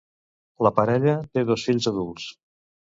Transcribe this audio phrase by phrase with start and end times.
[0.67, 2.31] La parella té dos fills adults.